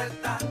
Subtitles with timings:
[0.00, 0.49] Z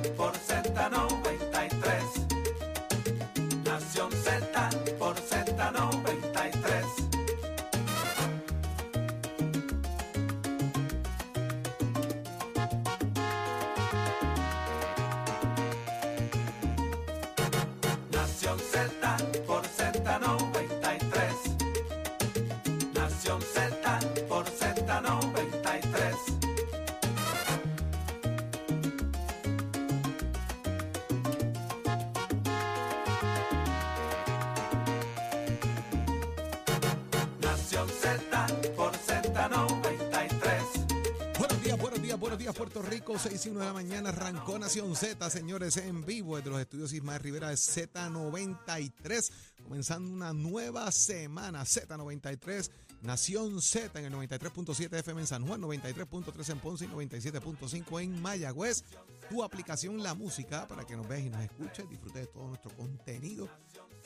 [42.53, 43.17] Puerto Rico.
[43.17, 46.93] 6 y 1 de la mañana arrancó Nación Z, señores, en vivo desde los estudios
[46.93, 49.31] Ismael Rivera de Z93.
[49.63, 51.63] Comenzando una nueva semana.
[51.63, 52.69] Z93,
[53.01, 58.21] Nación Z en el 93.7 FM en San Juan, 93.3 en Ponce y 97.5 en
[58.21, 58.83] Mayagüez.
[59.29, 62.75] Tu aplicación La Música para que nos veas y nos escuches, disfrutes de todo nuestro
[62.75, 63.47] contenido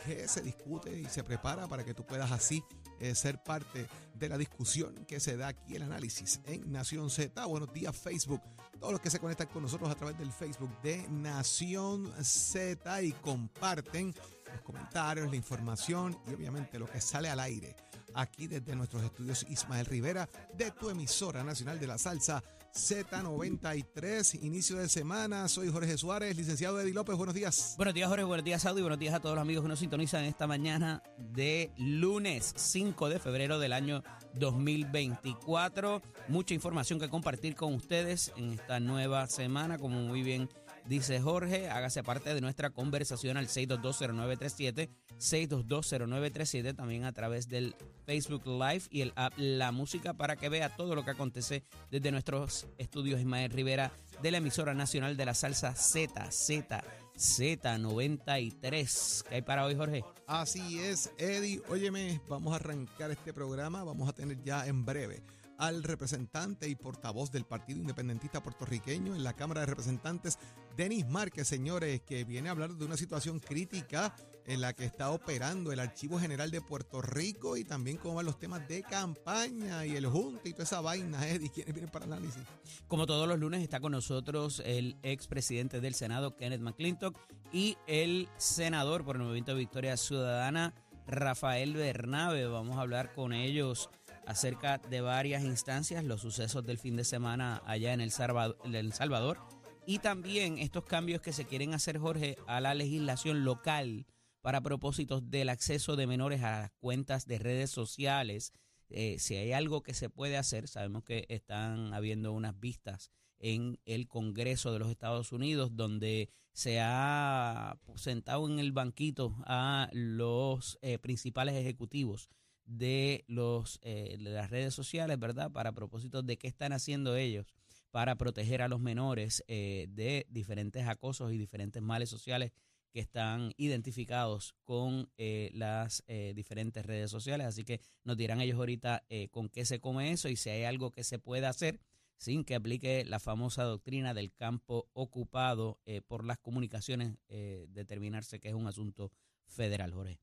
[0.05, 2.61] que se discute y se prepara para que tú puedas así
[2.99, 7.45] eh, ser parte de la discusión que se da aquí el análisis en Nación Z.
[7.45, 8.41] Buenos días Facebook,
[8.79, 13.13] todos los que se conectan con nosotros a través del Facebook de Nación Z y
[13.13, 14.13] comparten
[14.51, 17.75] los comentarios, la información y obviamente lo que sale al aire
[18.13, 24.77] aquí desde nuestros estudios Ismael Rivera de tu emisora nacional de la salsa Z93, inicio
[24.77, 25.47] de semana.
[25.47, 27.16] Soy Jorge Suárez, licenciado Eddie López.
[27.16, 27.75] Buenos días.
[27.77, 28.23] Buenos días, Jorge.
[28.23, 28.81] Buenos días, Saudi.
[28.81, 33.19] Buenos días a todos los amigos que nos sintonizan esta mañana de lunes 5 de
[33.19, 36.01] febrero del año 2024.
[36.29, 40.49] Mucha información que compartir con ustedes en esta nueva semana, como muy bien
[40.85, 41.69] dice Jorge.
[41.69, 49.01] Hágase parte de nuestra conversación al 6220937, 6220937, también a través del Facebook Live y
[49.01, 53.51] el app La Música para que vea todo lo que acontece desde nuestros estudios Ismael
[53.51, 53.91] Rivera
[54.22, 56.83] de la emisora nacional de la salsa Z, Z,
[57.16, 59.23] Z93.
[59.23, 60.03] ¿Qué hay para hoy, Jorge?
[60.27, 61.61] Así es, Eddie.
[61.69, 63.83] Óyeme, vamos a arrancar este programa.
[63.83, 65.23] Vamos a tener ya en breve
[65.63, 70.38] al representante y portavoz del Partido Independentista Puertorriqueño en la Cámara de Representantes,
[70.75, 74.13] Denis Márquez, señores, que viene a hablar de una situación crítica
[74.46, 78.25] en la que está operando el Archivo General de Puerto Rico y también cómo van
[78.25, 81.50] los temas de campaña y el junte y toda esa vaina, Eddie.
[81.50, 82.44] ¿Quiénes vienen para análisis?
[82.90, 87.18] Como todos los lunes está con nosotros el expresidente del Senado, Kenneth McClintock,
[87.53, 90.73] y el senador por el Movimiento de Victoria Ciudadana,
[91.07, 92.47] Rafael Bernabe.
[92.47, 93.90] Vamos a hablar con ellos
[94.25, 98.94] acerca de varias instancias, los sucesos del fin de semana allá en El Salvador, el
[98.94, 99.39] Salvador
[99.85, 104.06] y también estos cambios que se quieren hacer, Jorge, a la legislación local
[104.41, 108.53] para propósitos del acceso de menores a las cuentas de redes sociales.
[108.89, 113.79] Eh, si hay algo que se puede hacer, sabemos que están habiendo unas vistas en
[113.85, 120.78] el Congreso de los Estados Unidos, donde se ha sentado en el banquito a los
[120.81, 122.29] eh, principales ejecutivos
[122.66, 125.51] de, los, eh, de las redes sociales, ¿verdad?
[125.51, 127.53] Para propósitos de qué están haciendo ellos
[127.91, 132.52] para proteger a los menores eh, de diferentes acosos y diferentes males sociales
[132.91, 137.47] que están identificados con eh, las eh, diferentes redes sociales.
[137.47, 140.63] Así que nos dirán ellos ahorita eh, con qué se come eso y si hay
[140.63, 141.79] algo que se pueda hacer
[142.18, 148.40] sin que aplique la famosa doctrina del campo ocupado eh, por las comunicaciones, eh, determinarse
[148.40, 149.12] que es un asunto
[149.47, 150.19] federal, Jorge.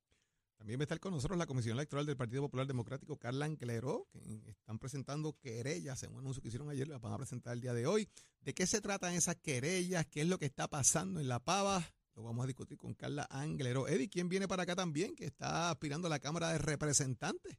[0.61, 4.07] También va a estar con nosotros la Comisión Electoral del Partido Popular Democrático, Carla Ancleró,
[4.13, 7.63] que están presentando querellas en un anuncio que hicieron ayer, las van a presentar el
[7.63, 8.11] día de hoy.
[8.43, 10.05] ¿De qué se tratan esas querellas?
[10.05, 11.83] ¿Qué es lo que está pasando en La Pava?
[12.15, 13.89] Lo vamos a discutir con Carla Ancleró.
[13.89, 15.17] Eddie, ¿quién viene para acá también?
[15.17, 17.57] Que está aspirando a la Cámara de Representantes.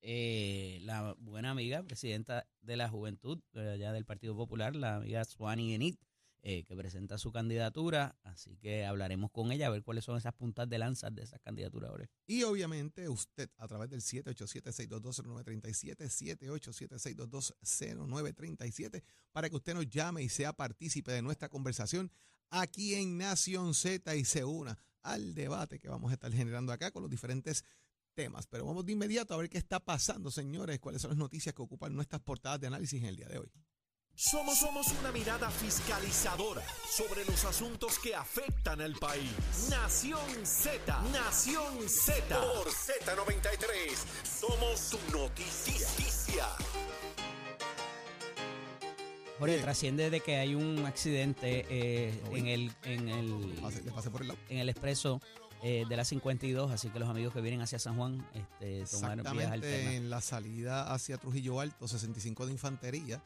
[0.00, 5.24] Eh, la buena amiga, presidenta de la Juventud, de allá del Partido Popular, la amiga
[5.24, 5.96] Swani Enid,
[6.44, 8.18] eh, que presenta su candidatura.
[8.24, 11.40] Así que hablaremos con ella a ver cuáles son esas puntas de lanza de esas
[11.40, 11.90] candidaturas.
[11.90, 12.08] Jorge.
[12.26, 20.52] Y obviamente usted a través del 787-622-0937, 787-622-0937, para que usted nos llame y sea
[20.52, 22.10] partícipe de nuestra conversación
[22.50, 26.90] aquí en Nación Z y se una al debate que vamos a estar generando acá
[26.90, 27.64] con los diferentes
[28.14, 28.46] temas.
[28.46, 31.62] Pero vamos de inmediato a ver qué está pasando, señores, cuáles son las noticias que
[31.62, 33.52] ocupan nuestras portadas de análisis en el día de hoy.
[34.14, 39.30] Somos, somos una mirada fiscalizadora sobre los asuntos que afectan al país.
[39.70, 42.40] Nación Z, Nación Z.
[42.40, 43.96] Por Z93,
[44.40, 46.46] somos su noticia.
[49.38, 54.10] Jorge, trasciende de que hay un accidente eh, en el en el Pase- Le pasé
[54.10, 54.38] por el lado.
[54.50, 55.20] en el expreso
[55.64, 59.16] eh, de la 52, así que los amigos que vienen hacia San Juan este, tomar
[59.16, 59.94] vías Exactamente alternas.
[59.94, 63.20] en la salida hacia Trujillo Alto, 65 de Infantería.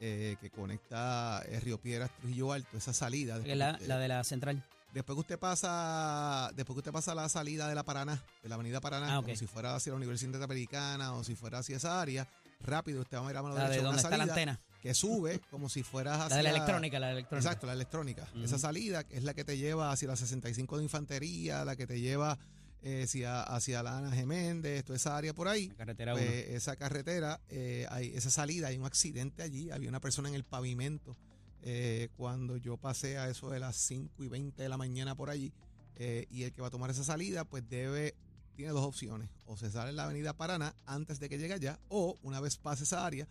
[0.00, 3.42] Eh, que conecta eh, Río Piedras, Trujillo Alto, esa salida.
[3.42, 4.62] Que la, que usted- la de la central.
[4.94, 8.54] Después que usted pasa, después que usted pasa la salida de la Paraná, de la
[8.54, 12.00] avenida Paraná, Ah, como si fuera hacia la Universidad Interamericana o si fuera hacia esa
[12.00, 12.26] área,
[12.60, 14.60] rápido usted va a ver a mano La de derecha una donde la salida antena.
[14.80, 17.46] que sube como si fueras hacia La de la electrónica, la de electrónica.
[17.46, 18.26] Exacto, la electrónica.
[18.42, 22.00] Esa salida es la que te lleva hacia la 65 de infantería, la que te
[22.00, 22.38] lleva
[22.86, 25.68] eh, hacia, hacia la Ana Geméndez, toda esa área por ahí.
[25.68, 26.56] La carretera Pues, 1.
[26.56, 30.44] esa carretera, eh, hay, esa salida, hay un accidente allí, había una persona en el
[30.44, 31.16] pavimento
[31.62, 35.30] eh, cuando yo pasé a eso de las 5 y 20 de la mañana por
[35.30, 35.52] allí,
[35.96, 38.14] eh, y el que va a tomar esa salida, pues debe,
[38.54, 41.80] tiene dos opciones, o se sale en la avenida Paraná antes de que llegue allá,
[41.88, 43.26] o una vez pase esa área,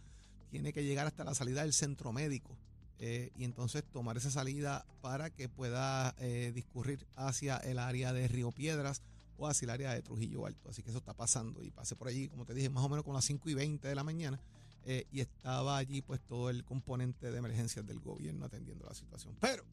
[0.49, 2.57] tiene que llegar hasta la salida del centro médico.
[2.97, 8.27] eh, y entonces tomar esa salida para que pueda eh, discurrir hacia el área de
[8.29, 9.01] Río Piedras
[9.37, 10.69] o hacia el área de Trujillo Alto.
[10.69, 11.63] Así que eso está pasando.
[11.63, 13.87] Y pasé por allí, como te dije, más o menos con las 5 y 20
[13.87, 14.39] de la mañana.
[14.87, 19.35] eh, y estaba allí pues todo el componente de emergencias del gobierno atendiendo la situación.
[19.41, 19.65] Pero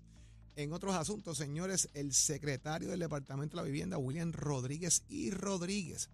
[0.57, 6.11] en otros asuntos, señores, el secretario del Departamento de la Vivienda, William Rodríguez y Rodríguez,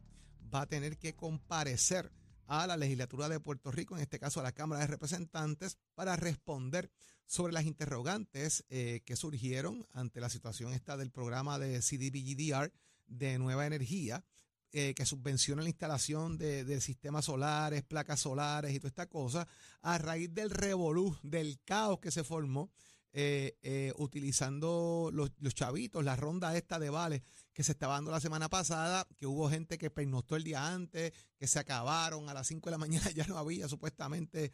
[0.52, 2.12] va a tener que comparecer
[2.46, 6.16] a la legislatura de Puerto Rico, en este caso a la Cámara de Representantes, para
[6.16, 6.90] responder
[7.26, 12.72] sobre las interrogantes eh, que surgieron ante la situación esta del programa de CDBGDR
[13.08, 14.24] de Nueva Energía,
[14.70, 19.48] eh, que subvenciona la instalación de, sistemas solares, placas solares y toda esta cosa,
[19.80, 22.70] a raíz del revolú, del caos que se formó,
[23.14, 27.22] eh, eh, utilizando los, chavitos, la ronda esta de vales
[27.54, 31.14] que se estaba dando la semana pasada, que hubo gente que pernoctó el día antes,
[31.38, 34.52] que se acabaron a las 5 de la mañana, ya no había supuestamente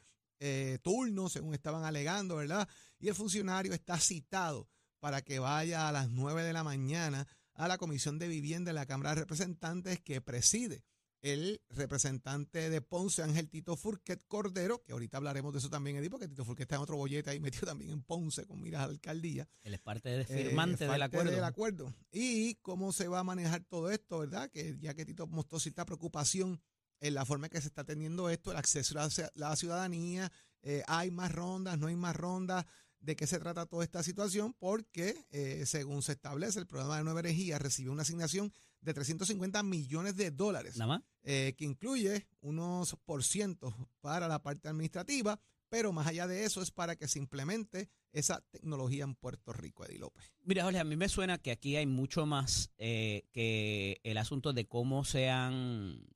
[0.83, 2.69] turnos, según estaban alegando, ¿verdad?
[2.99, 4.69] Y el funcionario está citado
[5.01, 8.75] para que vaya a las 9 de la mañana a la Comisión de Vivienda de
[8.75, 10.83] la Cámara de Representantes que preside
[11.23, 16.11] el representante de Ponce, Ángel Tito Furquet Cordero, que ahorita hablaremos de eso también, Eddie,
[16.11, 18.87] porque Tito Furquet está en otro bollete ahí metido también en Ponce con miras a
[18.89, 19.49] la alcaldía.
[19.63, 21.31] Él es parte de Eh, firmante del parte acuerdo.
[21.33, 21.95] del acuerdo.
[22.13, 24.51] Y cómo se va a manejar todo esto, ¿verdad?
[24.51, 26.61] Que ya que Tito mostró cierta preocupación
[27.01, 30.31] en la forma en que se está atendiendo esto, el acceso a la, la ciudadanía,
[30.63, 32.65] eh, hay más rondas, no hay más rondas,
[33.05, 37.05] de qué se trata toda esta situación, porque eh, según se establece, el programa de
[37.05, 41.03] Nueva Energía recibió una asignación de 350 millones de dólares, Nada más.
[41.23, 46.63] eh, que incluye unos por cientos para la parte administrativa, pero más allá de eso
[46.63, 50.33] es para que se implemente esa tecnología en Puerto Rico, Eddie López.
[50.43, 54.53] Mira, Jorge, a mí me suena que aquí hay mucho más eh, que el asunto
[54.53, 56.07] de cómo se han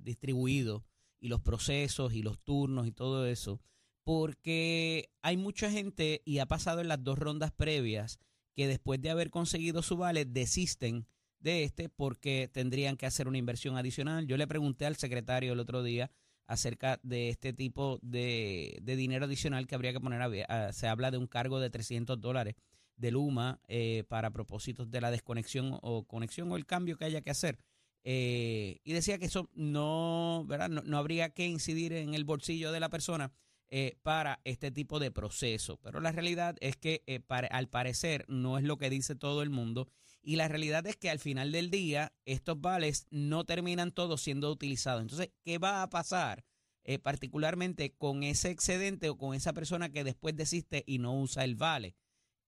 [0.00, 0.84] distribuido
[1.20, 3.60] y los procesos y los turnos y todo eso,
[4.04, 8.18] porque hay mucha gente y ha pasado en las dos rondas previas
[8.54, 11.06] que después de haber conseguido su vale desisten
[11.40, 14.26] de este porque tendrían que hacer una inversión adicional.
[14.26, 16.10] Yo le pregunté al secretario el otro día
[16.46, 20.20] acerca de este tipo de, de dinero adicional que habría que poner.
[20.48, 22.54] a- se habla de un cargo de 300 dólares
[22.96, 27.22] de Luma eh, para propósitos de la desconexión o conexión o el cambio que haya
[27.22, 27.58] que hacer.
[28.04, 30.44] Eh, y decía que eso no.
[30.44, 33.32] No, no habría que incidir en el bolsillo de la persona
[33.74, 35.78] eh, para este tipo de proceso.
[35.78, 39.42] Pero la realidad es que eh, para- al parecer no es lo que dice todo
[39.42, 39.88] el mundo.
[40.22, 44.50] Y la realidad es que al final del día estos vales no terminan todos siendo
[44.52, 45.02] utilizados.
[45.02, 46.44] Entonces, ¿qué va a pasar?
[46.84, 51.44] eh, particularmente con ese excedente o con esa persona que después desiste y no usa
[51.44, 51.94] el vale.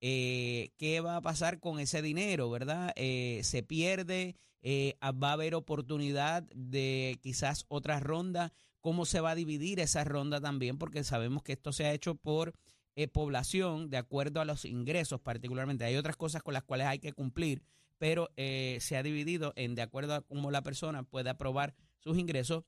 [0.00, 2.92] ¿Qué va a pasar con ese dinero, verdad?
[2.96, 4.36] ¿Se pierde?
[5.02, 8.52] ¿Va a haber oportunidad de quizás otra ronda?
[8.84, 10.76] ¿Cómo se va a dividir esa ronda también?
[10.76, 12.52] Porque sabemos que esto se ha hecho por
[12.96, 15.86] eh, población de acuerdo a los ingresos particularmente.
[15.86, 17.62] Hay otras cosas con las cuales hay que cumplir,
[17.96, 22.18] pero eh, se ha dividido en de acuerdo a cómo la persona puede aprobar sus
[22.18, 22.64] ingresos.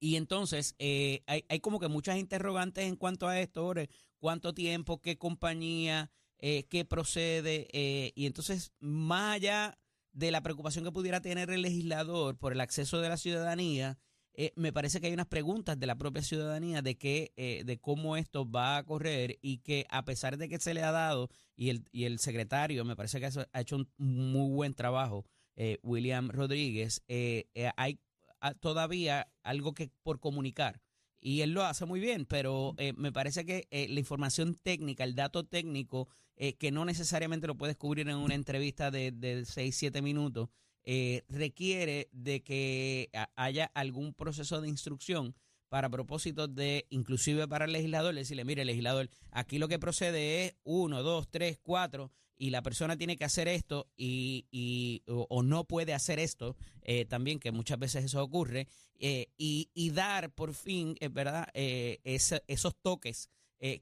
[0.00, 3.74] Y entonces eh, hay, como que muchas interrogantes en cuanto a esto,
[4.18, 7.68] cuánto tiempo, qué compañía, eh, qué procede.
[7.72, 9.78] eh, y entonces, más allá
[10.12, 13.98] de la preocupación que pudiera tener el legislador por el acceso de la ciudadanía,
[14.34, 17.78] eh, me parece que hay unas preguntas de la propia ciudadanía de que, eh, de
[17.78, 21.28] cómo esto va a correr y que a pesar de que se le ha dado
[21.56, 25.24] y el, y el secretario me parece que ha hecho un muy buen trabajo,
[25.56, 28.00] eh, William Rodríguez, eh, eh, hay
[28.40, 30.80] ah, todavía algo que por comunicar.
[31.20, 35.14] Y él lo hace muy bien, pero eh, me parece que la información técnica, el
[35.14, 40.02] dato técnico, que no necesariamente lo puedes cubrir en una entrevista de, de 6, 7
[40.02, 40.50] minutos,
[40.84, 45.34] eh, requiere de que haya algún proceso de instrucción
[45.68, 50.54] para propósitos de, inclusive para el legislador, decirle, mire, legislador, aquí lo que procede es
[50.62, 55.64] uno, dos, tres, cuatro, y la persona tiene que hacer esto y, y- o, no
[55.64, 58.66] puede hacer esto, eh, también que muchas veces eso ocurre,
[58.98, 63.30] eh, y, y dar por fin, es verdad, eh, ese- esos toques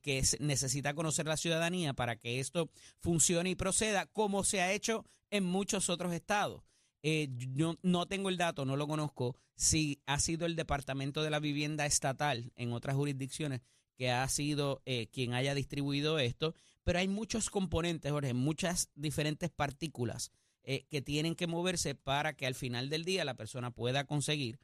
[0.03, 5.05] que necesita conocer la ciudadanía para que esto funcione y proceda, como se ha hecho
[5.31, 6.63] en muchos otros estados.
[7.03, 11.31] Eh, yo no tengo el dato, no lo conozco, si ha sido el Departamento de
[11.31, 13.61] la Vivienda Estatal en otras jurisdicciones
[13.97, 16.55] que ha sido eh, quien haya distribuido esto,
[16.85, 20.31] pero hay muchos componentes, Jorge, muchas diferentes partículas
[20.63, 24.59] eh, que tienen que moverse para que al final del día la persona pueda conseguir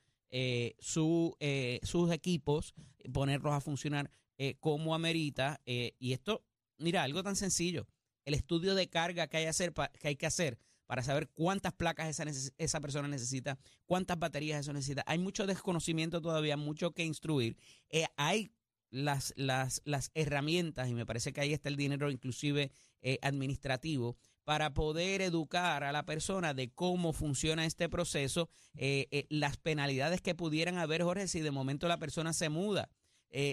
[0.79, 1.39] su,
[1.83, 2.75] sus equipos,
[3.15, 4.11] ponerlos a funcionar
[4.61, 5.59] como amerita.
[5.65, 6.45] y esto,
[6.77, 7.87] mira, algo tan sencillo,
[8.27, 12.09] el estudio de carga que hay, hacer que, hay que hacer para saber cuántas placas
[12.09, 12.25] esa,
[12.57, 15.05] esa persona necesita, cuántas baterías eso necesita.
[15.07, 17.59] Hay mucho desconocimiento todavía, mucho que instruir.
[17.91, 18.51] Eh, hay
[18.89, 24.17] las, las, las herramientas, y me parece que ahí está el dinero inclusive eh, administrativo,
[24.45, 30.35] para poder educar a la persona de cómo funciona este proceso, eh, las penalidades que
[30.35, 32.89] pudieran haber, Jorge, si de momento la persona se muda,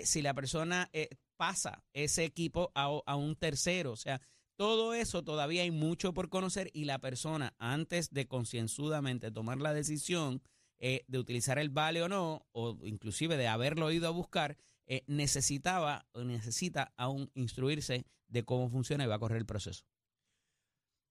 [0.05, 0.89] si la persona
[1.35, 4.21] pasa ese equipo a, a un tercero, o sea,
[4.55, 9.73] todo eso todavía hay mucho por conocer y la persona, antes de concienzudamente tomar la
[9.73, 10.41] decisión
[10.79, 14.57] eh, de utilizar el vale o no, o inclusive de haberlo ido a buscar,
[14.87, 19.85] eh, necesitaba o necesita aún instruirse de cómo funciona y va a correr el proceso.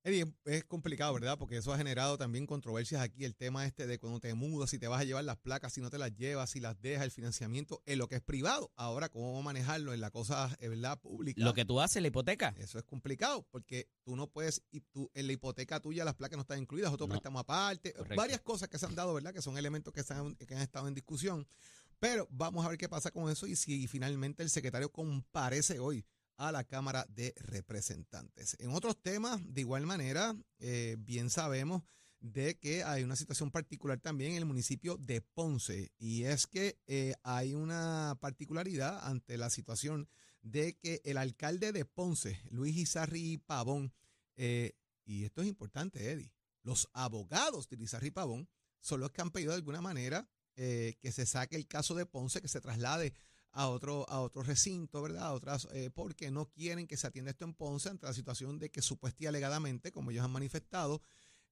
[0.07, 1.39] Eddie, es complicado, ¿verdad?
[1.39, 4.79] Porque eso ha generado también controversias aquí, el tema este de cuando te mudas, si
[4.79, 7.11] te vas a llevar las placas, si no te las llevas, si las dejas, el
[7.11, 8.71] financiamiento, en lo que es privado.
[8.77, 11.01] Ahora, ¿cómo manejarlo en la cosa, eh, ¿verdad?
[11.01, 11.43] Pública.
[11.43, 12.55] Lo que tú haces, la hipoteca.
[12.59, 16.37] Eso es complicado porque tú no puedes, y tú, en la hipoteca tuya las placas
[16.37, 17.13] no están incluidas, otro No.
[17.13, 18.15] préstamo aparte, Correcto.
[18.15, 19.33] varias cosas que se han dado, ¿verdad?
[19.33, 21.47] Que son elementos que, están, que han estado en discusión.
[21.99, 26.05] Pero vamos a ver qué pasa con eso y si finalmente el secretario comparece hoy
[26.37, 28.57] a la Cámara de Representantes.
[28.59, 31.83] En otros temas, de igual manera, eh, bien sabemos
[32.21, 36.79] de que hay una situación particular también en el municipio de Ponce y es que
[36.87, 40.09] eh, hay una particularidad ante la situación
[40.41, 43.93] de que el alcalde de Ponce, Luis Izarri Pavón,
[44.37, 44.73] eh,
[45.05, 48.49] y esto es importante, Eddie, los abogados de Izarri Pavón
[48.81, 52.41] son los que han pedido de alguna manera que se saque el caso de Ponce,
[52.41, 53.13] que se traslade
[53.55, 55.27] a otro, a otro recinto, ¿verdad?
[55.27, 58.59] A otras, eh, porque no quieren que se atienda esto en Ponce ante la situación
[58.59, 61.01] de que supuestamente alegadamente, como ellos han manifestado,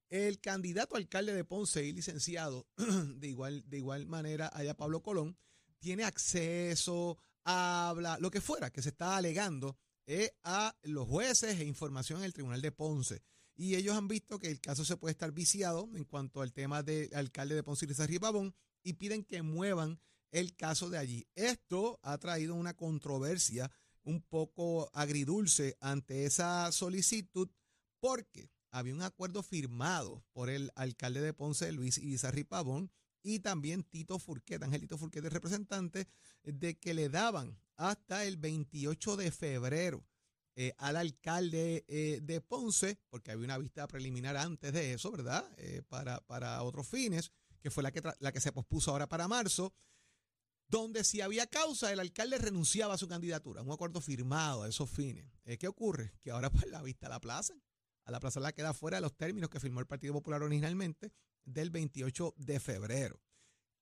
[0.09, 5.39] el candidato alcalde de Ponce y licenciado, de igual, de igual manera, allá Pablo Colón,
[5.79, 11.65] tiene acceso, habla, lo que fuera, que se está alegando eh, a los jueces e
[11.65, 13.23] información en el Tribunal de Ponce.
[13.55, 16.83] Y ellos han visto que el caso se puede estar viciado en cuanto al tema
[16.83, 20.01] del alcalde de Ponce y Pavón y piden que muevan
[20.33, 21.27] el caso de allí.
[21.35, 23.71] Esto ha traído una controversia
[24.03, 27.49] un poco agridulce ante esa solicitud
[28.01, 32.91] porque había un acuerdo firmado por el alcalde de Ponce, Luis Izarri Pavón,
[33.23, 36.09] y también Tito Furquet, Angelito Furquet, el representante,
[36.43, 40.05] de que le daban hasta el 28 de febrero
[40.57, 45.49] eh, al alcalde eh, de Ponce, porque había una vista preliminar antes de eso, ¿verdad?
[45.59, 49.29] Eh, para, para otros fines, que fue la que, la que se pospuso ahora para
[49.29, 49.73] marzo,
[50.73, 54.89] donde si había causa, el alcalde renunciaba a su candidatura, un acuerdo firmado a esos
[54.89, 55.31] fines.
[55.45, 56.15] Eh, ¿Qué ocurre?
[56.23, 57.63] Que ahora pues la vista la aplazan.
[58.05, 61.13] A la plaza la queda fuera de los términos que firmó el Partido Popular originalmente
[61.45, 63.21] del 28 de febrero.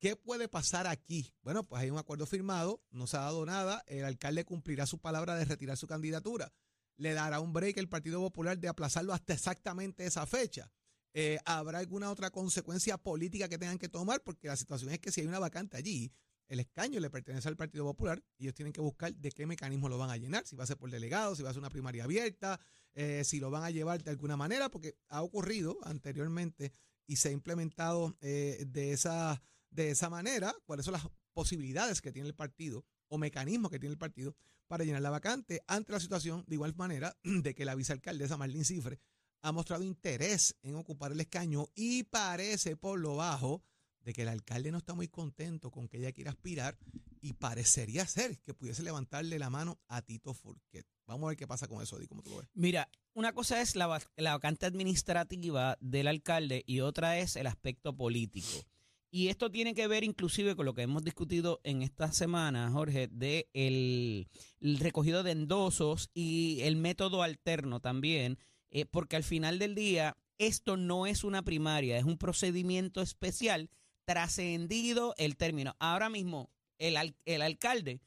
[0.01, 1.33] ¿Qué puede pasar aquí?
[1.43, 4.99] Bueno, pues hay un acuerdo firmado, no se ha dado nada, el alcalde cumplirá su
[4.99, 6.53] palabra de retirar su candidatura.
[6.97, 10.73] Le dará un break el Partido Popular de aplazarlo hasta exactamente esa fecha.
[11.15, 14.23] Eh, ¿Habrá alguna otra consecuencia política que tengan que tomar?
[14.25, 16.13] Porque la situación es que si hay una vacante allí,
[16.51, 19.89] el escaño le pertenece al Partido Popular y ellos tienen que buscar de qué mecanismo
[19.89, 21.71] lo van a llenar, si va a ser por delegado, si va a ser una
[21.71, 22.61] primaria abierta,
[22.95, 26.73] eh, si lo van a llevar de alguna manera, porque ha ocurrido anteriormente
[27.07, 29.41] y se ha implementado eh, de, esa,
[29.71, 33.93] de esa manera, cuáles son las posibilidades que tiene el partido o mecanismos que tiene
[33.93, 34.35] el partido
[34.67, 38.65] para llenar la vacante ante la situación, de igual manera, de que la vicealcaldesa Marlene
[38.65, 38.99] Cifre
[39.43, 43.63] ha mostrado interés en ocupar el escaño y parece por lo bajo
[44.05, 46.79] de que el alcalde no está muy contento con que ella quiera aspirar
[47.21, 50.87] y parecería ser que pudiese levantarle la mano a Tito Furquet.
[51.07, 52.49] Vamos a ver qué pasa con eso, Di, ¿cómo tú lo ves?
[52.55, 57.97] Mira, una cosa es la, la vacante administrativa del alcalde y otra es el aspecto
[57.97, 58.65] político.
[59.13, 63.09] Y esto tiene que ver inclusive con lo que hemos discutido en esta semana, Jorge,
[63.09, 64.29] de el,
[64.61, 68.39] el recogido de endosos y el método alterno también,
[68.71, 73.69] eh, porque al final del día esto no es una primaria, es un procedimiento especial
[74.15, 75.77] trascendido el término.
[75.79, 78.01] Ahora mismo el, al- el alcalde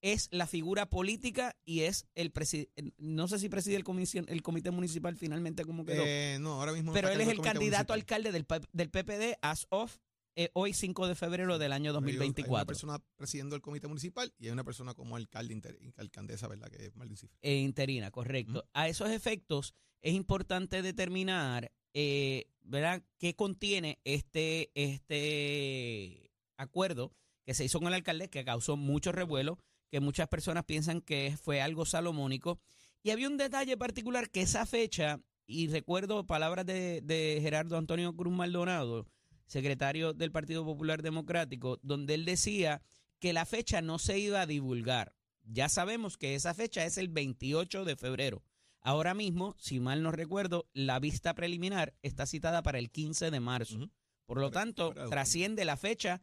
[0.00, 4.42] es la figura política y es el presidente, no sé si preside el, comisión, el
[4.42, 7.92] comité municipal finalmente como quedó, Eh, no, ahora mismo no pero él es el candidato
[7.94, 7.98] municipal.
[8.22, 9.96] alcalde del, del PPD as of
[10.36, 12.66] eh, hoy 5 de febrero del año Pero Hay una 2024.
[12.66, 16.68] persona presidiendo el comité municipal y hay una persona como alcalde, inter- alcaldesa, ¿verdad?
[16.70, 17.36] Que es Marlene Cifre.
[17.42, 18.68] Eh, interina, correcto.
[18.74, 27.12] A esos efectos es importante determinar, eh, ¿verdad?, qué contiene este, este acuerdo
[27.44, 29.58] que se hizo con el alcalde, que causó mucho revuelo,
[29.90, 32.60] que muchas personas piensan que fue algo salomónico.
[33.02, 38.14] Y había un detalle particular que esa fecha, y recuerdo palabras de, de Gerardo Antonio
[38.14, 39.08] Cruz Maldonado,
[39.46, 42.80] secretario del Partido Popular Democrático, donde él decía
[43.18, 45.16] que la fecha no se iba a divulgar.
[45.42, 48.44] Ya sabemos que esa fecha es el 28 de febrero.
[48.80, 53.40] Ahora mismo, si mal no recuerdo, la vista preliminar está citada para el 15 de
[53.40, 53.90] marzo.
[54.26, 56.22] Por lo tanto, trasciende la fecha.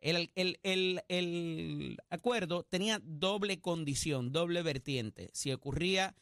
[0.00, 5.30] El, el- el- el acuerdo tenía doble condición, doble vertiente.
[5.32, 6.14] Si ocurría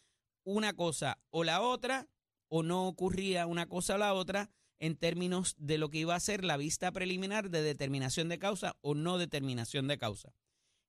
[0.44, 2.08] una cosa o la otra,
[2.48, 6.20] o no ocurría una cosa o la otra, en términos de lo que iba a
[6.20, 10.34] ser la vista preliminar de determinación de causa o no determinación de causa.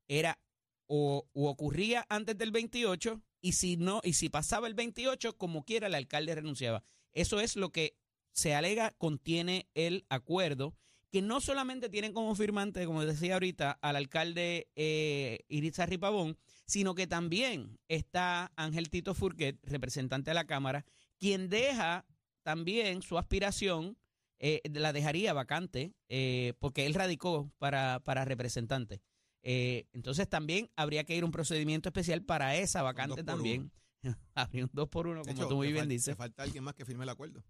[0.07, 0.39] Era
[0.87, 5.87] o, ocurría antes del 28 y si no y si pasaba el 28 como quiera
[5.87, 6.83] el alcalde renunciaba.
[7.13, 7.97] Eso es lo que
[8.31, 10.75] se alega contiene el acuerdo
[11.11, 16.93] que no solamente tiene como firmante, como decía ahorita, al alcalde eh, Iritza Ripabón, sino
[16.93, 20.83] que también está Ángel Tito Furquet, representante de la Cámara,
[21.17, 22.05] quien deja
[22.43, 23.97] también su aspiración,
[24.39, 29.01] eh, la dejaría vacante, eh, porque él radicó para, para representante.
[29.47, 33.71] Eh, entonces también habría que ir a un procedimiento especial para esa vacante también.
[34.33, 36.17] habría un dos por uno, como hecho, tú muy bien dices.
[36.17, 37.43] falta alguien más que firme el acuerdo.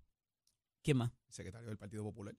[0.83, 1.11] ¿Quién más?
[1.29, 2.35] El secretario del Partido Popular.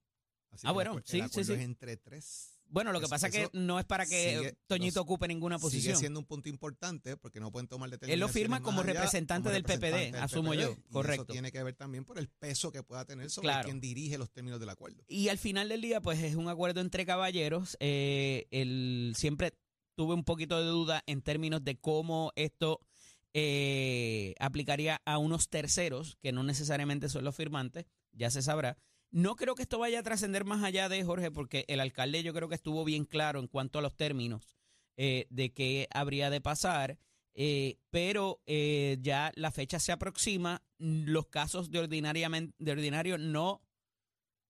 [0.51, 1.59] Así Ah, el bueno, sí, el sí, acuerdo sí.
[1.59, 2.56] es entre tres.
[2.69, 5.29] Bueno, lo que Eso- pasa es que no es para que sigue- Toñito los- ocupe
[5.29, 5.97] ninguna Sigue posición.
[5.99, 9.49] siendo un punto importante porque no pueden tomar Él lo determinaciones firma como allá representante
[9.49, 11.23] como del PPD, asumo yo, y correcto.
[11.23, 13.65] Eso tiene que ver también por el peso que pueda tener sobre Claro.
[13.67, 15.05] quien dirige los términos del acuerdo.
[15.09, 17.77] Y al final del día, pues es un acuerdo entre caballeros.
[17.81, 19.53] Eh, el, siempre
[19.95, 22.81] tuve un poquito de duda en términos de cómo esto
[23.39, 28.79] eh, aplicaría a unos terceros, que no necesariamente son los firmantes, ya se sabrá.
[29.17, 32.35] No creo que esto vaya a trascender más allá de Jorge, porque el alcalde yo
[32.35, 34.59] creo que estuvo bien claro en cuanto a los términos
[34.99, 36.99] eh, de qué habría de pasar.
[37.33, 43.63] eh, pero eh, ya la fecha se aproxima, los casos de, ordinariamente, ordinario no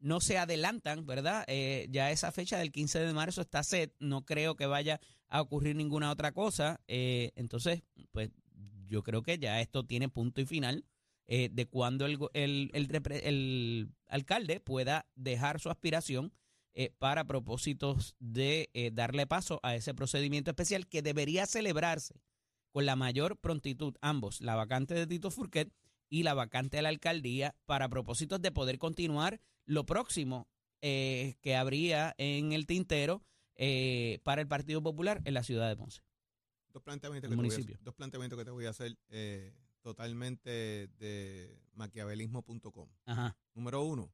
[0.00, 1.44] no se adelantan, ¿verdad?
[1.46, 5.42] Eh, ya esa fecha del 15 de marzo está set, no creo que vaya a
[5.42, 6.80] ocurrir ninguna otra cosa.
[6.88, 8.30] eh, entonces, pues
[8.86, 10.84] yo creo que ya esto tiene punto y final
[11.26, 16.32] eh, de cuando el, el, el el alcalde pueda dejar su aspiración
[16.74, 22.20] eh, para propósitos de eh, darle paso a ese procedimiento especial que debería celebrarse
[22.70, 25.72] con la mayor prontitud, ambos, la vacante de Tito Furquet
[26.10, 30.48] y la vacante de la alcaldía, para propósitos de poder continuar lo próximo
[30.82, 35.76] eh, que habría en el tintero eh, para el Partido Popular en la ciudad de
[35.76, 36.02] Ponce.
[36.72, 39.54] Dos planteamientos, que te, voy a, dos planteamientos que te voy a hacer eh,
[39.86, 42.88] totalmente de maquiavelismo.com.
[43.54, 44.12] Número uno,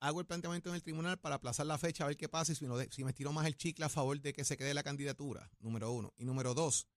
[0.00, 2.56] hago el planteamiento en el tribunal para aplazar la fecha a ver qué pasa y
[2.56, 4.82] si, no si me estiro más el chicle a favor de que se quede la
[4.82, 5.48] candidatura.
[5.60, 6.12] Número uno.
[6.16, 6.88] Y número dos,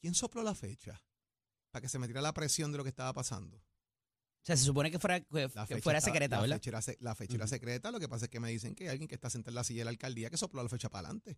[0.00, 1.04] ¿quién sopló la fecha?
[1.70, 3.58] Para que se metiera la presión de lo que estaba pasando.
[3.58, 5.50] O sea, se supone que fuera, que
[5.82, 6.56] fuera secreta, la ¿verdad?
[6.56, 8.90] Fecha era, la fecha era secreta, lo que pasa es que me dicen que hay
[8.90, 11.08] alguien que está sentado en la silla de la alcaldía que sopló la fecha para
[11.08, 11.36] adelante.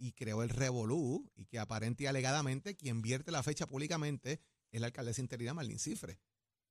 [0.00, 4.80] Y creó el revolú y que aparente y alegadamente quien vierte la fecha públicamente es
[4.80, 6.18] la alcaldesa interina Marlene Cifre,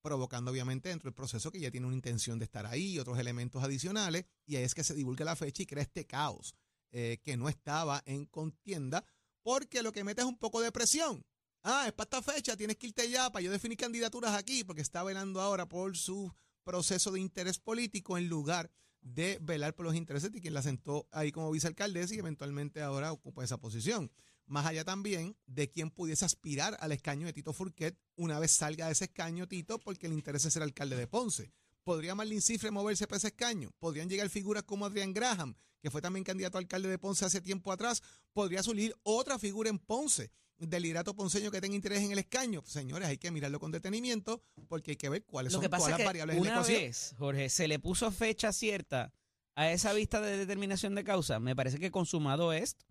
[0.01, 3.19] provocando obviamente dentro del proceso que ya tiene una intención de estar ahí y otros
[3.19, 6.55] elementos adicionales, y ahí es que se divulga la fecha y crea este caos
[6.91, 9.03] eh, que no estaba en contienda,
[9.43, 11.25] porque lo que mete es un poco de presión.
[11.63, 14.81] Ah, es para esta fecha, tienes que irte ya para yo definir candidaturas aquí, porque
[14.81, 16.33] está velando ahora por su
[16.63, 21.07] proceso de interés político en lugar de velar por los intereses de quien la sentó
[21.11, 24.11] ahí como vicealcaldesa y eventualmente ahora ocupa esa posición.
[24.47, 28.87] Más allá también de quien pudiese aspirar al escaño de Tito Furquet una vez salga
[28.87, 31.51] de ese escaño Tito, porque el interés es ser alcalde de Ponce.
[31.83, 33.71] ¿Podría Marlene Cifre moverse para ese escaño?
[33.79, 37.41] ¿Podrían llegar figuras como Adrián Graham, que fue también candidato a alcalde de Ponce hace
[37.41, 38.01] tiempo atrás?
[38.31, 42.63] ¿Podría surgir otra figura en Ponce del liderato ponceño que tenga interés en el escaño?
[42.65, 45.85] Señores, hay que mirarlo con detenimiento porque hay que ver cuáles Lo son que pasa
[45.85, 46.81] todas es las variables en la una ecuación.
[46.81, 49.13] vez, Jorge, se le puso fecha cierta
[49.55, 52.85] a esa vista de determinación de causa, me parece que consumado esto.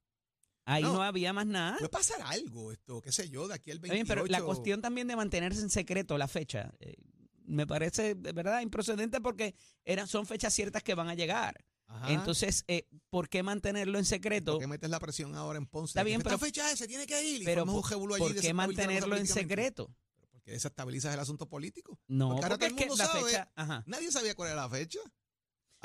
[0.69, 1.03] Ahí no, No.
[1.03, 1.77] había más nada.
[1.79, 3.95] Puede pasar algo, esto, qué sé yo, de aquí al Está 28.
[3.95, 6.97] bien, pero la cuestión también de mantenerse en secreto la fecha, eh,
[7.45, 11.65] me parece de verdad improcedente porque eran, son fechas ciertas que van a llegar.
[11.87, 12.13] Ajá.
[12.13, 14.55] Entonces, eh, ¿por qué mantenerlo en secreto?
[14.55, 15.93] ¿Por qué metes la presión ahora en Ponce?
[15.93, 17.43] Está bien, Esta pero- fecha es, se tiene que ir.
[17.43, 19.95] y Pero ¿por, qué mantenerlo en secreto?
[20.33, 22.01] Porque desestabilizas el asunto político.
[22.09, 23.25] No, Porque ahora porque es todo que el mundo la sabe.
[23.31, 23.53] fecha...
[23.55, 23.85] Ajá.
[23.87, 24.99] Nadie sabía cuál era la fecha.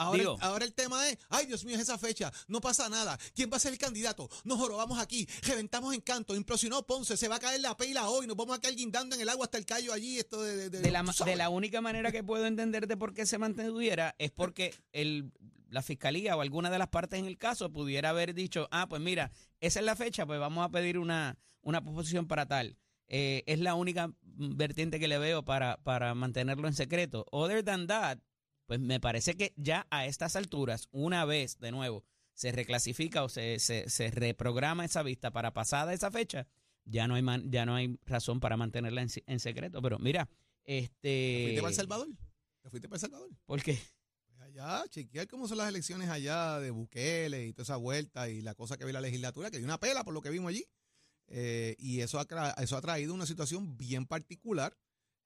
[0.02, 3.18] Ahora, Digo- ahora el tema es, ay Dios mío, es esa fecha, no pasa nada.
[3.36, 4.30] ¿Quién va a ser el candidato?
[4.44, 8.28] Nos jorobamos aquí, reventamos en canto, implosionó Ponce, se va a caer la pela hoy,
[8.28, 10.56] nos vamos a caer guindando en el agua hasta el callo allí, esto de...
[10.56, 13.38] de, de- De la, de la única manera que puedo entender de por qué se
[13.38, 15.32] mantuviera es porque el,
[15.70, 19.02] la fiscalía o alguna de las partes en el caso pudiera haber dicho, ah, pues
[19.02, 22.78] mira, esa es la fecha, pues vamos a pedir una, una posición para tal.
[23.14, 27.26] Eh, es la única vertiente que le veo para, para mantenerlo en secreto.
[27.32, 28.20] Other than that,
[28.72, 33.28] pues me parece que ya a estas alturas, una vez de nuevo, se reclasifica o
[33.28, 36.48] se, se, se reprograma esa vista para pasada esa fecha,
[36.86, 39.82] ya no hay man- ya no hay razón para mantenerla en, en secreto.
[39.82, 40.30] Pero mira,
[40.64, 42.08] ¿Te este fuiste para El Salvador?
[42.62, 43.30] ¿Te fuiste para El Salvador?
[43.46, 43.78] ¿por qué?
[44.28, 48.40] Pues allá, chequear cómo son las elecciones allá de Bukele y toda esa vuelta y
[48.42, 50.66] la cosa que vi la legislatura, que dio una pela por lo que vimos allí.
[51.28, 54.78] Eh, y eso ha, tra- eso ha traído una situación bien particular.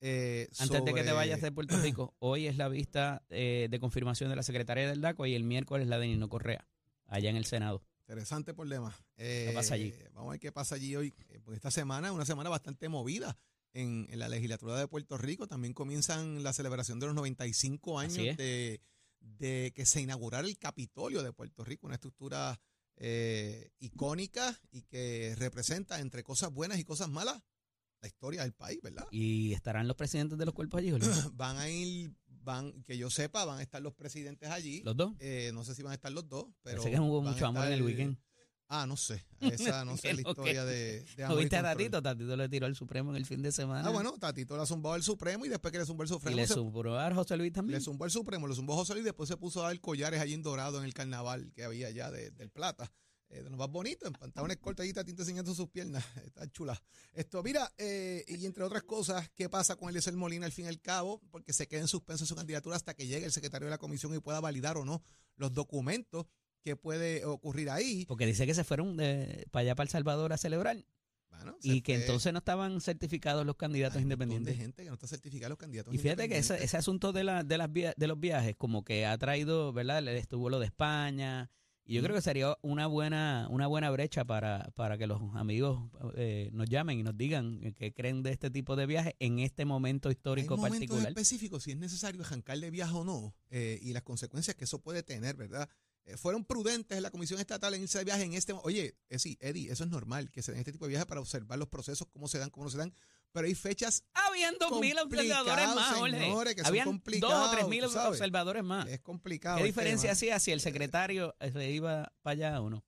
[0.07, 3.79] Eh, Antes de que te vayas de Puerto Rico, hoy es la vista eh, de
[3.79, 6.67] confirmación de la secretaria del DACO y el miércoles la de Nino Correa,
[7.07, 7.83] allá en el Senado.
[8.07, 8.95] Interesante problema.
[9.17, 9.93] Eh, pasa allí?
[10.13, 11.13] Vamos a ver qué pasa allí hoy.
[11.29, 13.35] eh, Porque esta semana es una semana bastante movida
[13.73, 15.47] en, en la legislatura de Puerto Rico.
[15.47, 18.79] También comienzan la celebración de los 95 años de,
[19.21, 22.59] de que se inaugurara el Capitolio de Puerto Rico, una estructura
[22.97, 27.41] eh, icónica y que representa entre cosas buenas y cosas malas
[28.05, 29.07] la historia del país, ¿verdad?
[29.09, 31.07] Y estarán los presidentes de los cuerpos allí, Jorge?
[31.33, 34.83] Van a ir, van, que yo sepa, van a estar los presidentes allí.
[34.83, 35.13] los dos.
[35.19, 36.81] Eh, no sé si van a estar los dos, pero.
[36.81, 38.17] Parece que hubo a mucho amor en el weekend.
[38.67, 39.23] Ah, no sé.
[39.41, 41.61] Esa no sé la historia de, de ¿No amor y viste a.
[41.63, 42.01] Tatito?
[42.01, 43.87] Tatito le tiró al Supremo en el fin de semana.
[43.87, 46.35] Ah, bueno, Tatito le zumbado el Supremo y después que le zumbó el Y Supremo,
[46.37, 47.77] le se- subró a José Luis también.
[47.79, 50.19] le zumbó el Supremo, le zumbó José Luis y después se puso a dar collares
[50.19, 52.91] allí en Dorado en el carnaval que había allá de- del Plata.
[53.29, 56.03] Eh, de lo más bonito, en pantalones cortos allí Tatito enseñando sus piernas.
[56.25, 56.79] Está chula.
[57.13, 60.67] Esto, mira, eh, y entre otras cosas, ¿qué pasa con Eliezer Molina al fin y
[60.67, 61.21] al cabo?
[61.31, 64.13] Porque se queda en suspenso su candidatura hasta que llegue el secretario de la comisión
[64.15, 65.03] y pueda validar o no
[65.37, 66.27] los documentos
[66.61, 68.05] que puede ocurrir ahí.
[68.05, 70.83] Porque dice que se fueron de, para allá, para El Salvador, a celebrar.
[71.29, 74.55] Bueno, Y que fue- entonces no estaban certificados los candidatos Hay un independientes.
[74.55, 76.65] de gente que no está certificada los candidatos Y fíjate que ese, independientes.
[76.69, 80.01] ese asunto de, la, de, las via- de los viajes como que ha traído, ¿verdad?
[80.01, 81.49] Le Estuvo lo de España.
[81.87, 85.91] Y yo creo que sería una buena una buena brecha para, para que los amigos
[86.15, 89.65] eh, nos llamen y nos digan qué creen de este tipo de viajes en este
[89.65, 91.07] momento histórico Hay momentos particular.
[91.09, 94.79] específicos, si es necesario arrancar de viaje o no, eh, y las consecuencias que eso
[94.81, 95.69] puede tener, ¿verdad?
[96.05, 99.19] Eh, fueron prudentes en la Comisión Estatal en irse de viaje en este Oye, eh,
[99.19, 101.67] sí, Eddie, eso es normal, que se den este tipo de viajes para observar los
[101.67, 102.93] procesos, cómo se dan, cómo no se dan,
[103.35, 106.19] pero hay fechas Habían dos mil observadores más, Jorge.
[106.19, 108.87] señores, que son Habían dos o tres mil observadores más.
[108.87, 109.57] es complicado.
[109.57, 112.85] ¿Qué diferencia hacía si el secretario eh, se iba para allá o no?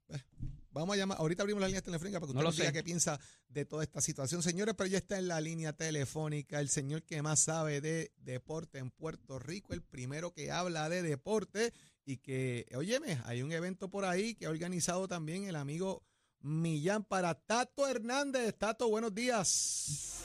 [0.71, 2.71] Vamos a llamar, ahorita abrimos la línea telefónica para que No usted lo nos diga
[2.71, 4.41] qué piensa de toda esta situación.
[4.41, 8.77] Señores, pero ya está en la línea telefónica el señor que más sabe de deporte
[8.77, 11.73] en Puerto Rico, el primero que habla de deporte
[12.05, 16.03] y que, óyeme, hay un evento por ahí que ha organizado también el amigo
[16.39, 18.55] Millán para Tato Hernández.
[18.57, 20.23] Tato, buenos días.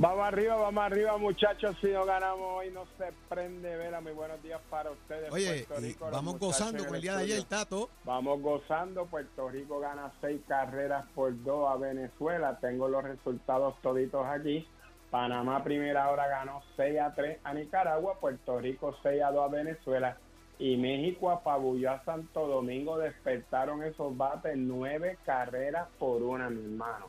[0.00, 1.76] Vamos arriba, vamos arriba, muchachos.
[1.82, 4.00] Si no ganamos hoy, no se prende vela.
[4.00, 5.30] Muy buenos días para ustedes.
[5.30, 7.90] Oye, y Rico, vamos gozando con el día de ayer, Tato.
[8.04, 9.04] Vamos gozando.
[9.04, 12.58] Puerto Rico gana seis carreras por dos a Venezuela.
[12.62, 14.66] Tengo los resultados toditos aquí.
[15.10, 18.18] Panamá primera hora ganó 6 a 3 a Nicaragua.
[18.20, 20.16] Puerto Rico 6 a 2 a Venezuela.
[20.58, 22.96] Y México apabulló a Santo Domingo.
[22.96, 27.08] Despertaron esos bates nueve carreras por una, mi hermano.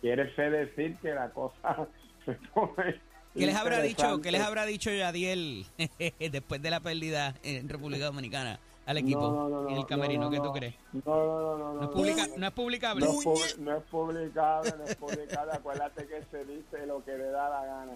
[0.00, 1.88] Quiere decir que la cosa
[2.24, 3.00] se pone
[3.34, 5.64] ¿Qué les habrá dicho, qué les habrá dicho Yadiel
[6.32, 9.86] después de la pérdida en República Dominicana al equipo No, no, no, en no, el
[9.86, 10.24] camerino?
[10.24, 10.74] no, ¿Qué no, tú crees?
[10.92, 11.72] No, no, no, no.
[11.74, 13.06] No es, no, publica- no, no es publicable.
[13.06, 15.52] No es, pu- no es publicable, no es publicable.
[15.52, 17.92] Acuérdate que se dice lo que le da la gana.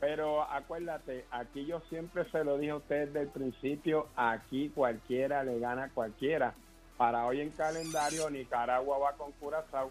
[0.00, 5.44] Pero acuérdate, aquí yo siempre se lo dije a ustedes desde el principio, aquí cualquiera
[5.44, 6.54] le gana a cualquiera.
[6.96, 9.90] Para hoy en calendario, Nicaragua va con Curazao,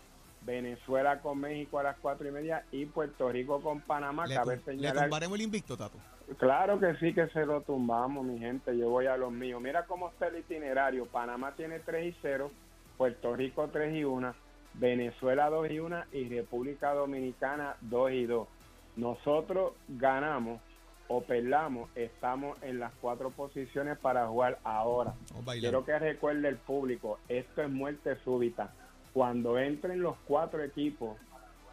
[0.50, 4.26] Venezuela con México a las cuatro y media y Puerto Rico con Panamá.
[4.26, 6.00] Le, Cabe le señalar tumbaremos el invicto, Tato.
[6.40, 8.76] Claro que sí que se lo tumbamos, mi gente.
[8.76, 9.62] Yo voy a los míos.
[9.62, 11.06] Mira cómo está el itinerario.
[11.06, 12.52] Panamá tiene 3 y 0,
[12.98, 14.34] Puerto Rico 3 y 1,
[14.74, 18.48] Venezuela 2 y 1 y República Dominicana 2 y 2.
[18.96, 20.60] Nosotros ganamos
[21.10, 25.14] o perdamos, estamos en las cuatro posiciones para jugar ahora.
[25.60, 28.72] Quiero que recuerde el público, esto es muerte súbita.
[29.14, 31.18] Cuando entren los cuatro equipos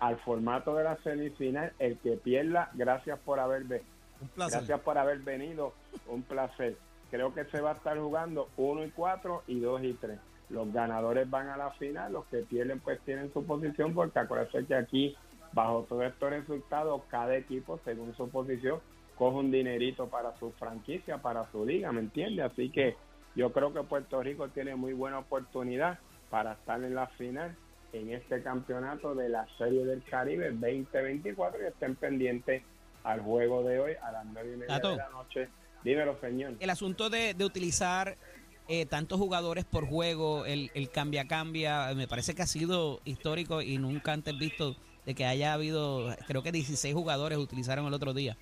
[0.01, 3.83] al formato de la semifinal, el que pierda, gracias por haber ve-
[4.20, 4.59] Un placer.
[4.61, 5.72] Gracias por haber venido,
[6.09, 6.77] un placer.
[7.11, 10.18] creo que se va a estar jugando 1 y 4 y 2 y 3.
[10.51, 14.66] Los ganadores van a la final, los que pierden pues tienen su posición, porque acuérdense
[14.66, 15.16] que aquí,
[15.53, 18.81] bajo todos estos resultados, cada equipo, según su posición,
[19.16, 22.42] coge un dinerito para su franquicia, para su liga, ¿me entiende?
[22.42, 22.96] Así que
[23.35, 25.99] yo creo que Puerto Rico tiene muy buena oportunidad
[26.31, 27.57] para estar en la final
[27.93, 32.62] en este campeonato de la Serie del Caribe 2024 y estén pendientes
[33.05, 34.91] al juego de hoy a las nueve y media Tato.
[34.91, 35.49] de la noche.
[35.85, 36.55] Dímelo, señor.
[36.59, 38.17] El asunto de, de utilizar
[38.69, 43.79] eh, tantos jugadores por juego, el, el cambia-cambia, me parece que ha sido histórico y
[43.79, 48.37] nunca antes visto de que haya habido, creo que 16 jugadores utilizaron el otro día.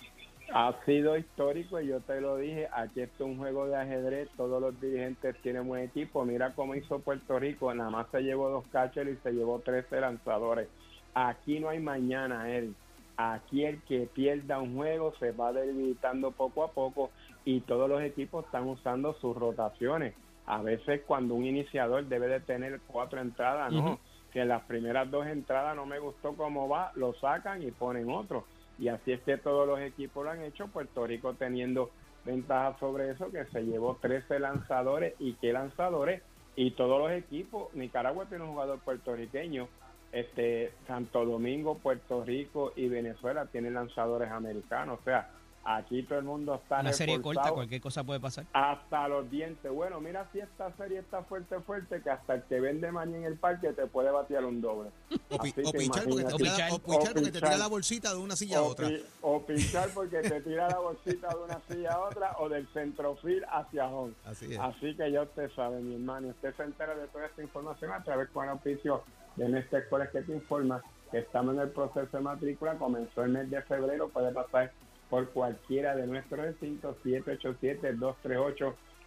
[0.57, 4.61] Ha sido histórico y yo te lo dije, aquí está un juego de ajedrez, todos
[4.61, 8.65] los dirigentes tienen buen equipo, mira cómo hizo Puerto Rico, nada más se llevó dos
[8.71, 10.69] catchers y se llevó 13 lanzadores.
[11.13, 12.73] Aquí no hay mañana, él.
[13.17, 17.11] Aquí el que pierda un juego se va debilitando poco a poco
[17.43, 20.13] y todos los equipos están usando sus rotaciones.
[20.45, 23.99] A veces cuando un iniciador debe de tener cuatro entradas, no.
[24.31, 28.09] Si en las primeras dos entradas no me gustó cómo va, lo sacan y ponen
[28.09, 28.45] otro.
[28.77, 30.67] Y así es que todos los equipos lo han hecho.
[30.67, 31.91] Puerto Rico teniendo
[32.25, 36.21] ventaja sobre eso, que se llevó 13 lanzadores y qué lanzadores.
[36.55, 39.67] Y todos los equipos, Nicaragua tiene un jugador puertorriqueño,
[40.11, 44.99] este Santo Domingo, Puerto Rico y Venezuela tienen lanzadores americanos.
[45.01, 45.29] O sea,
[45.67, 48.45] aquí todo el mundo está Una serie corta, cualquier cosa puede pasar.
[48.53, 49.71] hasta los dientes.
[49.71, 53.23] Bueno, mira si esta serie está fuerte, fuerte, que hasta el que vende mañana en
[53.25, 54.91] el parque te puede batear un doble.
[55.29, 56.71] O, pi- Así o que pichar porque, te pichar.
[56.71, 58.87] o pichar porque te tira la bolsita de una silla a otra.
[58.89, 62.67] pi- o pinchar porque te tira la bolsita de una silla a otra o del
[62.67, 64.13] centrofil hacia home.
[64.23, 64.59] Así es.
[64.59, 67.91] Así que ya usted sabe, mi hermano, y usted se entera de toda esta información
[67.91, 69.03] a través con el oficio
[69.35, 73.31] de nuestra escuela que te informa que estamos en el proceso de matrícula, comenzó el
[73.31, 74.71] mes de febrero, puede pasar
[75.09, 76.97] por cualquiera de nuestros recintos,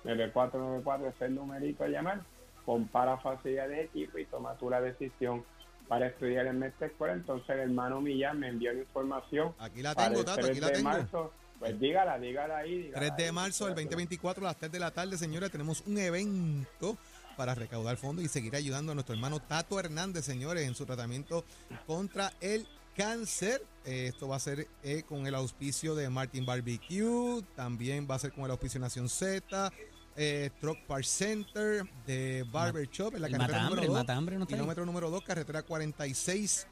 [0.05, 2.23] 787-238-9494, es el numerito a llamar,
[2.65, 5.45] compara facilidades de equipo y toma tú la decisión
[5.89, 7.15] para estudiar en nuestra escuela.
[7.15, 10.67] Entonces el hermano Millán me envió la información Aquí la tengo, Tato, 3 aquí la
[10.69, 10.89] de tengo.
[10.89, 11.33] marzo.
[11.59, 12.83] Pues dígala, dígala ahí.
[12.83, 13.87] dígala 3 de ahí, marzo del dígala.
[13.91, 16.97] 2024 a las 3 de la tarde, señores, tenemos un evento
[17.37, 21.45] para recaudar fondos y seguir ayudando a nuestro hermano Tato Hernández, señores, en su tratamiento
[21.87, 22.67] contra el
[22.99, 23.65] cáncer.
[23.85, 28.19] Eh, esto va a ser eh, con el auspicio de Martin Barbecue, también va a
[28.19, 29.73] ser con el auspicio de Nación Z,
[30.17, 34.37] eh, Truck Park Center, de Barber Shop, en la carretera matambre, el número 2, matambre
[34.37, 34.47] no ahí.
[34.49, 36.67] kilómetro número 2, carretera 46.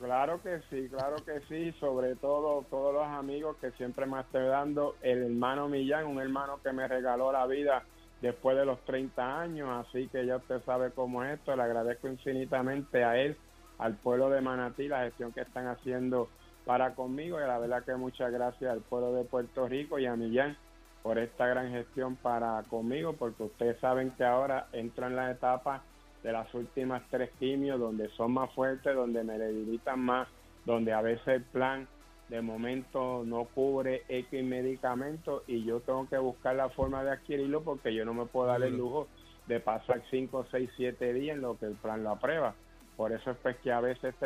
[0.00, 1.72] Claro que sí, claro que sí.
[1.80, 4.96] Sobre todo todos los amigos que siempre me estoy dando.
[5.00, 7.82] El hermano Millán, un hermano que me regaló la vida
[8.20, 9.86] después de los 30 años.
[9.86, 11.56] Así que ya usted sabe cómo es esto.
[11.56, 13.36] Le agradezco infinitamente a él,
[13.78, 16.28] al pueblo de Manatí, la gestión que están haciendo
[16.66, 17.38] para conmigo.
[17.40, 20.56] Y la verdad que muchas gracias al pueblo de Puerto Rico y a Millán
[21.02, 25.82] por esta gran gestión para conmigo, porque ustedes saben que ahora entro en la etapa
[26.26, 30.28] de las últimas tres quimios, donde son más fuertes, donde me debilitan más,
[30.64, 31.88] donde a veces el plan
[32.28, 37.62] de momento no cubre X medicamentos y yo tengo que buscar la forma de adquirirlo
[37.62, 39.08] porque yo no me puedo dar el lujo
[39.46, 42.56] de pasar 5, 6, 7 días en lo que el plan lo aprueba.
[42.96, 44.16] Por eso es pues que a veces,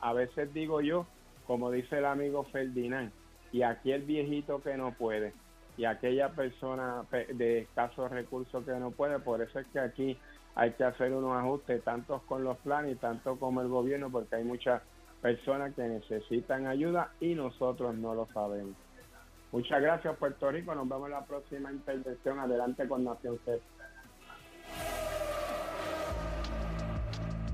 [0.00, 1.08] a veces digo yo,
[1.42, 3.12] como dice el amigo Ferdinand,
[3.50, 5.34] y aquí el viejito que no puede,
[5.76, 10.20] y aquella persona pe- de escasos recursos que no puede, por eso es que aquí
[10.58, 14.34] hay que hacer unos ajustes, tanto con los planes y tanto como el gobierno, porque
[14.34, 14.82] hay muchas
[15.22, 18.74] personas que necesitan ayuda y nosotros no lo sabemos.
[19.52, 23.62] Muchas gracias Puerto Rico, nos vemos en la próxima intervención, adelante con Nación C.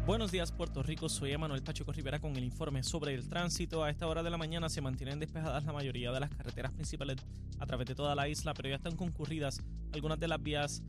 [0.07, 3.85] Buenos días Puerto Rico, soy Emanuel Pacheco Rivera con el informe sobre el tránsito.
[3.85, 7.19] A esta hora de la mañana se mantienen despejadas la mayoría de las carreteras principales
[7.61, 9.63] a través de toda la isla, pero ya están concurridas
[9.93, 10.83] algunas de las vías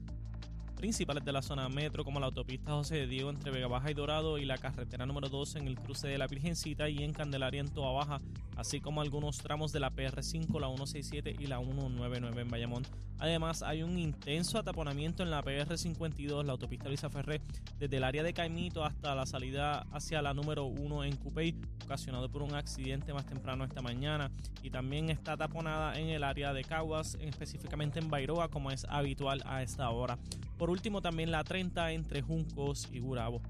[0.75, 3.93] principales de la zona metro, como la autopista José de Diego entre Vega Baja y
[3.93, 7.61] Dorado y la carretera número 2 en el cruce de la Virgencita y en Candelaria
[7.61, 8.21] en Toa Baja,
[8.55, 12.83] así como algunos tramos de la PR5, la 167 y la 199 en Bayamón.
[13.17, 17.41] Además, hay un intenso ataponamiento en la PR52, la autopista Luisa Ferré,
[17.79, 22.29] desde el área de Caimito hasta la salida hacia la número 1 en Cupey, ocasionado
[22.29, 24.31] por un accidente más temprano esta mañana.
[24.61, 29.41] Y también está taponada en el área de Caguas, específicamente en Bairoa, como es habitual
[29.45, 30.17] a esta hora.
[30.57, 33.41] Por último, también la 30 entre Juncos y Gurabo.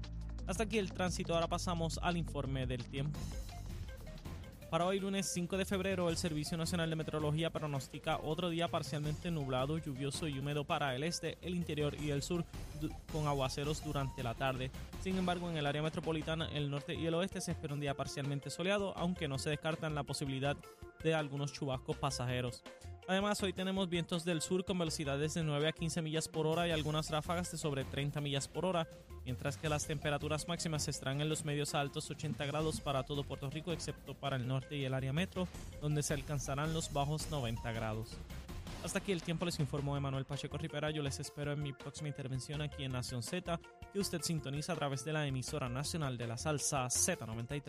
[0.46, 3.18] Hasta aquí el tránsito, ahora pasamos al informe del tiempo.
[4.76, 9.30] Para hoy lunes 5 de febrero, el Servicio Nacional de Meteorología pronostica otro día parcialmente
[9.30, 12.44] nublado, lluvioso y húmedo para el este, el interior y el sur,
[13.10, 14.70] con aguaceros durante la tarde.
[15.00, 17.94] Sin embargo, en el área metropolitana, el norte y el oeste se espera un día
[17.94, 20.58] parcialmente soleado, aunque no se descartan la posibilidad
[21.02, 22.62] de algunos chubascos pasajeros.
[23.08, 26.66] Además, hoy tenemos vientos del sur con velocidades de 9 a 15 millas por hora
[26.66, 28.88] y algunas ráfagas de sobre 30 millas por hora,
[29.24, 33.22] mientras que las temperaturas máximas estarán en los medios a altos 80 grados para todo
[33.22, 35.46] Puerto Rico, excepto para el norte y el área metro,
[35.80, 38.16] donde se alcanzarán los bajos 90 grados.
[38.86, 40.92] Hasta aquí el tiempo les informó Emanuel Pacheco Rivera.
[40.92, 43.58] Yo les espero en mi próxima intervención aquí en Nación Z,
[43.92, 47.62] que usted sintoniza a través de la emisora nacional de la salsa Z93.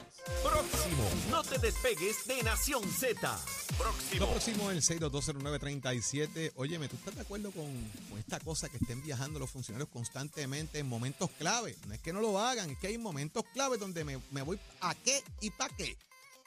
[0.43, 1.03] Próximo.
[1.31, 3.19] No te despegues de Nación Z.
[3.21, 4.27] Lo Próximo.
[4.27, 6.51] próximo el 6220937.
[6.55, 7.65] Óyeme, ¿tú estás de acuerdo con,
[8.09, 11.75] con esta cosa que estén viajando los funcionarios constantemente en momentos clave?
[11.87, 14.59] No es que no lo hagan, es que hay momentos clave donde me, me voy
[14.81, 15.97] a qué y para qué.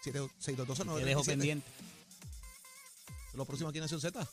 [0.03, 1.27] Te dejo 6220937.
[1.27, 1.67] pendiente.
[3.35, 4.29] Lo próximo aquí en Nación Z.